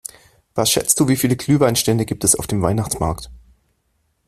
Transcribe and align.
Was 0.55 0.71
schätzt 0.71 0.99
du, 0.99 1.07
wie 1.07 1.15
viele 1.15 1.35
Glühweinstände 1.35 2.07
gibt 2.07 2.23
es 2.23 2.33
auf 2.33 2.47
dem 2.47 2.63
Weihnachtsmarkt? 2.63 3.29